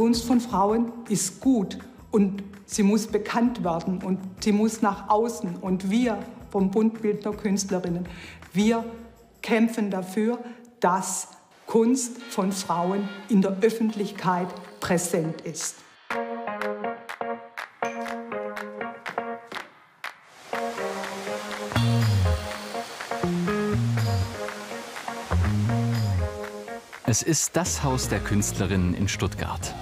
Kunst 0.00 0.24
von 0.24 0.40
Frauen 0.40 0.92
ist 1.10 1.40
gut 1.42 1.76
und 2.10 2.42
sie 2.64 2.82
muss 2.82 3.06
bekannt 3.06 3.62
werden 3.62 4.02
und 4.02 4.18
sie 4.42 4.50
muss 4.50 4.80
nach 4.80 5.10
außen. 5.10 5.56
Und 5.56 5.90
wir 5.90 6.18
vom 6.48 6.70
Bund 6.70 7.02
Bildner 7.02 7.32
Künstlerinnen, 7.32 8.08
wir 8.54 8.82
kämpfen 9.42 9.90
dafür, 9.90 10.38
dass 10.80 11.28
Kunst 11.66 12.16
von 12.30 12.50
Frauen 12.50 13.10
in 13.28 13.42
der 13.42 13.58
Öffentlichkeit 13.60 14.48
präsent 14.80 15.42
ist. 15.42 15.74
Es 27.04 27.22
ist 27.22 27.54
das 27.54 27.82
Haus 27.82 28.08
der 28.08 28.20
Künstlerinnen 28.20 28.94
in 28.94 29.08
Stuttgart. 29.08 29.74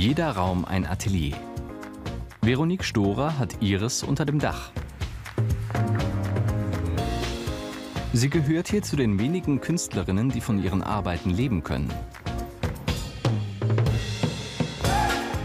Jeder 0.00 0.30
Raum 0.30 0.64
ein 0.64 0.86
Atelier. 0.86 1.36
Veronique 2.40 2.84
Storer 2.84 3.36
hat 3.36 3.60
ihres 3.60 4.04
unter 4.04 4.24
dem 4.24 4.38
Dach. 4.38 4.70
Sie 8.12 8.30
gehört 8.30 8.68
hier 8.68 8.82
zu 8.82 8.94
den 8.94 9.18
wenigen 9.18 9.60
Künstlerinnen, 9.60 10.30
die 10.30 10.40
von 10.40 10.62
ihren 10.62 10.84
Arbeiten 10.84 11.30
leben 11.30 11.64
können. 11.64 11.92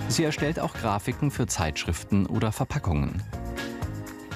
Sie 0.07 0.23
erstellt 0.23 0.59
auch 0.59 0.75
Grafiken 0.75 1.31
für 1.31 1.47
Zeitschriften 1.47 2.27
oder 2.27 2.51
Verpackungen. 2.51 3.23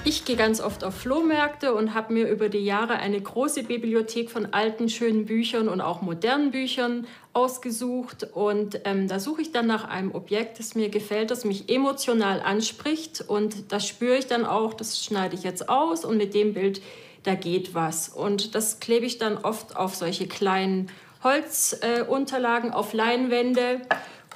Ich 0.08 0.24
gehe 0.24 0.36
ganz 0.36 0.62
oft 0.62 0.84
auf 0.84 0.94
Flohmärkte 0.94 1.74
und 1.74 1.92
habe 1.92 2.14
mir 2.14 2.30
über 2.30 2.48
die 2.48 2.64
Jahre 2.64 2.94
eine 2.94 3.20
große 3.20 3.64
Bibliothek 3.64 4.30
von 4.30 4.54
alten, 4.54 4.88
schönen 4.88 5.26
Büchern 5.26 5.68
und 5.68 5.82
auch 5.82 6.00
modernen 6.00 6.50
Büchern 6.50 7.06
ausgesucht. 7.34 8.26
Und 8.32 8.80
ähm, 8.86 9.06
da 9.06 9.20
suche 9.20 9.42
ich 9.42 9.52
dann 9.52 9.66
nach 9.66 9.84
einem 9.86 10.14
Objekt, 10.14 10.60
das 10.60 10.74
mir 10.74 10.88
gefällt, 10.88 11.30
das 11.30 11.44
mich 11.44 11.68
emotional 11.68 12.40
anspricht. 12.40 13.20
Und 13.20 13.70
das 13.70 13.86
spüre 13.86 14.16
ich 14.16 14.26
dann 14.26 14.46
auch, 14.46 14.72
das 14.72 15.04
schneide 15.04 15.34
ich 15.34 15.42
jetzt 15.42 15.68
aus 15.68 16.06
und 16.06 16.16
mit 16.16 16.32
dem 16.32 16.54
Bild, 16.54 16.80
da 17.24 17.34
geht 17.34 17.74
was. 17.74 18.08
Und 18.08 18.54
das 18.54 18.80
klebe 18.80 19.04
ich 19.04 19.18
dann 19.18 19.36
oft 19.36 19.76
auf 19.76 19.94
solche 19.94 20.26
kleinen 20.26 20.90
Holzunterlagen, 21.22 22.70
äh, 22.70 22.74
auf 22.74 22.94
Leinwände. 22.94 23.82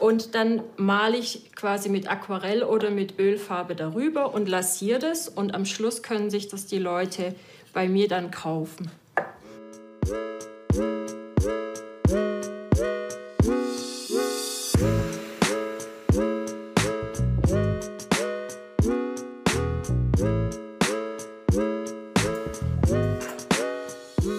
Und 0.02 0.34
dann 0.34 0.64
male 0.76 1.16
ich 1.16 1.54
quasi 1.54 1.88
mit 1.88 2.10
Aquarell 2.10 2.64
oder 2.64 2.90
mit 2.90 3.20
Ölfarbe 3.20 3.76
darüber 3.76 4.34
und 4.34 4.48
lassiere 4.48 4.98
das. 4.98 5.28
Und 5.28 5.54
am 5.54 5.64
Schluss 5.64 6.02
können 6.02 6.28
sich 6.28 6.48
das 6.48 6.66
die 6.66 6.80
Leute 6.80 7.36
bei 7.72 7.88
mir 7.88 8.08
dann 8.08 8.32
kaufen. 8.32 8.90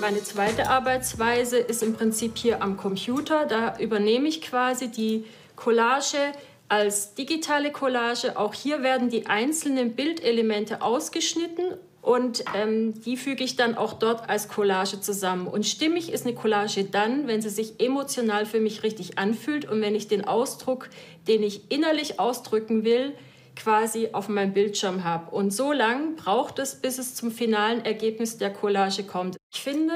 Meine 0.02 0.22
zweite 0.23 0.70
Arbeitsweise 0.70 1.58
ist 1.58 1.81
im 1.81 1.94
Prinzip 1.94 2.38
hier 2.38 2.61
am 2.61 2.75
Computer. 2.75 3.45
Da 3.45 3.77
übernehme 3.77 4.27
ich 4.27 4.42
quasi 4.42 4.92
die 4.92 5.23
Collage 5.55 6.33
als 6.69 7.13
digitale 7.13 7.71
Collage. 7.71 8.37
Auch 8.37 8.53
hier 8.53 8.81
werden 8.81 9.09
die 9.09 9.27
einzelnen 9.27 9.95
Bildelemente 9.95 10.81
ausgeschnitten 10.81 11.73
und 12.03 12.43
ähm, 12.53 13.01
die 13.03 13.15
füge 13.15 13.45
ich 13.45 13.55
dann 13.55 13.75
auch 13.75 13.93
dort 13.93 14.29
als 14.29 14.49
Collage 14.49 14.99
zusammen. 14.99 15.47
Und 15.47 15.65
stimmig 15.65 16.11
ist 16.11 16.25
eine 16.25 16.36
Collage 16.36 16.83
dann, 16.83 17.27
wenn 17.27 17.42
sie 17.42 17.49
sich 17.49 17.80
emotional 17.80 18.45
für 18.45 18.59
mich 18.59 18.83
richtig 18.83 19.17
anfühlt 19.17 19.63
und 19.63 19.81
wenn 19.81 19.95
ich 19.95 20.09
den 20.09 20.25
Ausdruck, 20.25 20.89
den 21.30 21.43
ich 21.43 21.71
innerlich 21.71 22.19
ausdrücken 22.19 22.83
will, 22.83 23.13
quasi 23.55 24.09
auf 24.11 24.27
meinem 24.27 24.52
Bildschirm 24.52 25.05
habe. 25.05 25.33
Und 25.33 25.52
so 25.52 25.71
lang 25.71 26.15
braucht 26.17 26.59
es, 26.59 26.75
bis 26.75 26.97
es 26.97 27.15
zum 27.15 27.31
finalen 27.31 27.86
Ergebnis 27.86 28.37
der 28.37 28.52
Collage 28.52 29.03
kommt. 29.03 29.37
Ich 29.53 29.61
finde, 29.61 29.93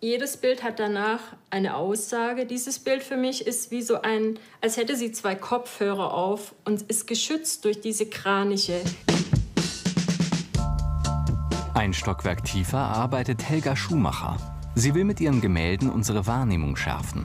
jedes 0.00 0.36
Bild 0.36 0.62
hat 0.62 0.78
danach 0.78 1.20
eine 1.50 1.74
Aussage. 1.76 2.46
Dieses 2.46 2.78
Bild 2.78 3.02
für 3.02 3.16
mich 3.16 3.46
ist 3.46 3.70
wie 3.70 3.82
so 3.82 4.02
ein, 4.02 4.38
als 4.60 4.76
hätte 4.76 4.94
sie 4.94 5.12
zwei 5.12 5.34
Kopfhörer 5.34 6.12
auf 6.12 6.54
und 6.64 6.82
ist 6.82 7.06
geschützt 7.06 7.64
durch 7.64 7.80
diese 7.80 8.06
Kraniche. 8.06 8.80
Ein 11.74 11.92
Stockwerk 11.92 12.44
tiefer 12.44 12.78
arbeitet 12.78 13.42
Helga 13.48 13.74
Schumacher. 13.74 14.36
Sie 14.74 14.94
will 14.94 15.04
mit 15.04 15.20
ihren 15.20 15.40
Gemälden 15.40 15.90
unsere 15.90 16.26
Wahrnehmung 16.26 16.76
schärfen. 16.76 17.22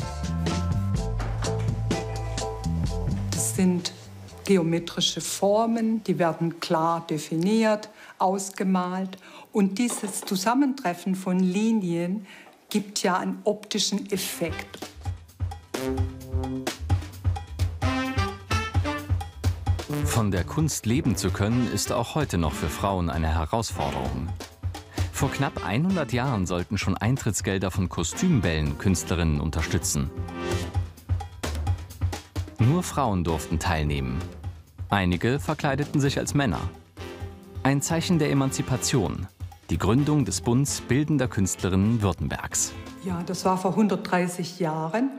Das 3.32 3.56
sind 3.56 3.92
geometrische 4.46 5.20
Formen, 5.20 6.04
die 6.06 6.18
werden 6.20 6.60
klar 6.62 7.06
definiert, 7.10 7.90
ausgemalt. 8.18 9.18
Und 9.52 9.78
dieses 9.78 10.22
Zusammentreffen 10.22 11.16
von 11.16 11.40
Linien 11.40 12.26
gibt 12.72 13.04
ja 13.04 13.18
einen 13.18 13.40
optischen 13.44 14.10
Effekt. 14.12 14.80
Von 20.06 20.32
der 20.32 20.46
Kunst 20.46 20.86
leben 20.86 21.16
zu 21.18 21.32
können, 21.32 21.70
ist 21.72 21.92
auch 21.92 22.16
heute 22.16 22.38
noch 22.38 22.54
für 22.54 22.70
Frauen 22.70 23.10
eine 23.10 23.28
Herausforderung. 23.28 24.30
Vor 25.12 25.30
knapp 25.32 25.66
100 25.66 26.14
Jahren 26.14 26.46
sollten 26.48 26.78
schon 26.78 26.96
Eintrittsgelder 26.96 27.72
von 27.72 27.90
Kostümbällen 27.90 28.78
Künstlerinnen 28.78 29.42
unterstützen. 29.42 30.10
Nur 32.58 32.84
Frauen 32.84 33.26
durften 33.26 33.60
teilnehmen. 33.60 34.18
Einige 34.90 35.40
verkleideten 35.40 36.00
sich 36.00 36.18
als 36.18 36.34
Männer. 36.34 36.62
Ein 37.64 37.82
Zeichen 37.82 38.18
der 38.18 38.32
Emanzipation, 38.32 39.28
die 39.72 39.78
Gründung 39.78 40.26
des 40.26 40.42
Bunds 40.42 40.82
Bildender 40.82 41.30
Künstlerinnen 41.30 42.02
Württembergs. 42.02 42.74
Ja, 43.06 43.24
das 43.26 43.46
war 43.46 43.58
vor 43.58 43.72
130 43.72 44.60
Jahren. 44.60 45.12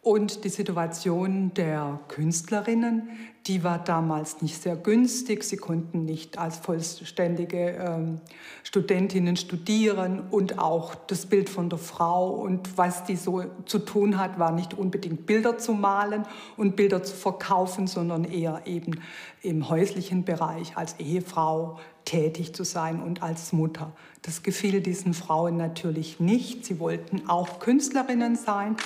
Und 0.00 0.44
die 0.44 0.48
Situation 0.48 1.52
der 1.54 1.98
Künstlerinnen, 2.06 3.08
die 3.48 3.64
war 3.64 3.82
damals 3.82 4.40
nicht 4.42 4.62
sehr 4.62 4.76
günstig. 4.76 5.42
Sie 5.42 5.56
konnten 5.56 6.04
nicht 6.04 6.38
als 6.38 6.58
vollständige 6.58 7.70
ähm, 7.70 8.20
Studentinnen 8.62 9.36
studieren 9.36 10.22
und 10.30 10.60
auch 10.60 10.94
das 10.94 11.26
Bild 11.26 11.50
von 11.50 11.68
der 11.68 11.80
Frau 11.80 12.30
und 12.30 12.78
was 12.78 13.02
die 13.02 13.16
so 13.16 13.42
zu 13.64 13.80
tun 13.80 14.18
hat, 14.18 14.38
war 14.38 14.52
nicht 14.52 14.74
unbedingt 14.74 15.26
Bilder 15.26 15.58
zu 15.58 15.72
malen 15.72 16.22
und 16.56 16.76
Bilder 16.76 17.02
zu 17.02 17.16
verkaufen, 17.16 17.88
sondern 17.88 18.22
eher 18.22 18.62
eben 18.66 19.00
im 19.42 19.68
häuslichen 19.68 20.24
Bereich 20.24 20.76
als 20.76 21.00
Ehefrau 21.00 21.80
tätig 22.06 22.54
zu 22.54 22.64
sein 22.64 23.02
und 23.02 23.22
als 23.22 23.52
Mutter. 23.52 23.92
Das 24.22 24.42
gefiel 24.42 24.80
diesen 24.80 25.12
Frauen 25.12 25.58
natürlich 25.58 26.18
nicht. 26.18 26.64
Sie 26.64 26.78
wollten 26.78 27.28
auch 27.28 27.58
Künstlerinnen 27.58 28.36
sein. 28.36 28.76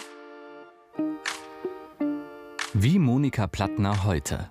Wie 2.72 2.98
Monika 2.98 3.46
Plattner 3.46 4.04
heute. 4.04 4.48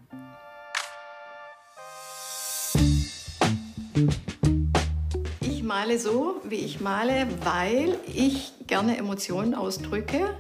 Ich 5.42 5.64
male 5.64 6.00
so, 6.00 6.36
wie 6.44 6.56
ich 6.56 6.80
male, 6.80 7.28
weil 7.44 7.98
ich 8.08 8.54
gerne 8.68 8.98
Emotionen 8.98 9.56
ausdrücke. 9.56 10.36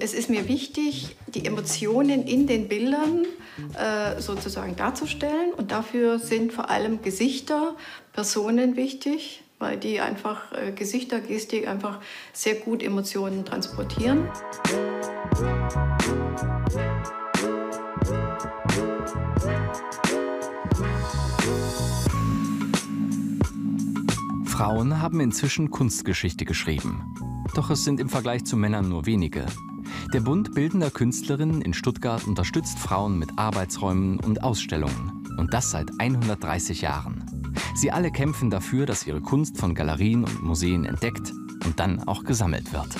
Es 0.00 0.14
ist 0.14 0.30
mir 0.30 0.48
wichtig, 0.48 1.16
die 1.26 1.44
Emotionen 1.44 2.26
in 2.26 2.46
den 2.46 2.68
Bildern 2.68 3.26
äh, 3.78 4.20
sozusagen 4.20 4.76
darzustellen. 4.76 5.52
Und 5.52 5.70
dafür 5.70 6.18
sind 6.18 6.52
vor 6.52 6.70
allem 6.70 7.02
Gesichter, 7.02 7.76
Personen 8.12 8.76
wichtig, 8.76 9.42
weil 9.58 9.76
die 9.76 10.00
einfach 10.00 10.52
äh, 10.52 10.72
Gesichter, 10.72 11.20
Gestik 11.20 11.68
einfach 11.68 12.00
sehr 12.32 12.54
gut 12.54 12.82
Emotionen 12.82 13.44
transportieren. 13.44 14.28
Frauen 24.46 25.02
haben 25.02 25.20
inzwischen 25.20 25.70
Kunstgeschichte 25.70 26.44
geschrieben. 26.44 27.14
Doch 27.54 27.70
es 27.70 27.84
sind 27.84 28.00
im 28.00 28.08
Vergleich 28.08 28.44
zu 28.44 28.56
Männern 28.56 28.88
nur 28.88 29.06
wenige. 29.06 29.46
Der 30.12 30.20
Bund 30.20 30.54
Bildender 30.54 30.90
Künstlerinnen 30.90 31.62
in 31.62 31.74
Stuttgart 31.74 32.24
unterstützt 32.26 32.78
Frauen 32.78 33.18
mit 33.18 33.30
Arbeitsräumen 33.36 34.20
und 34.20 34.42
Ausstellungen. 34.42 35.26
Und 35.38 35.52
das 35.52 35.70
seit 35.70 35.90
130 35.98 36.82
Jahren. 36.82 37.24
Sie 37.74 37.90
alle 37.90 38.12
kämpfen 38.12 38.50
dafür, 38.50 38.86
dass 38.86 39.06
ihre 39.06 39.20
Kunst 39.20 39.58
von 39.58 39.74
Galerien 39.74 40.24
und 40.24 40.42
Museen 40.42 40.84
entdeckt 40.84 41.32
und 41.64 41.80
dann 41.80 42.00
auch 42.06 42.24
gesammelt 42.24 42.72
wird. 42.72 42.96